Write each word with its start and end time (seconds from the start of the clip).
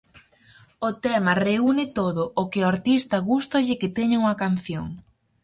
O 0.87 0.89
tema 1.05 1.33
reúne 1.47 1.85
todo 1.99 2.23
o 2.41 2.43
que 2.51 2.59
ao 2.61 2.71
artista 2.73 3.25
gústalle 3.29 3.79
que 3.81 3.93
teña 3.97 4.21
unha 4.23 4.39
canción. 4.43 4.85